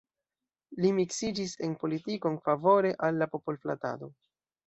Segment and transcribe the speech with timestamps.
[0.83, 4.13] Li miksiĝis en politikon, favore al la popol-flatado.